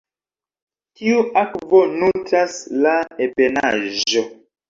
Tiu 1.01 1.19
akvo 1.41 1.81
nutras 1.99 2.57
la 2.87 2.93
ebenaĵo. 3.29 4.27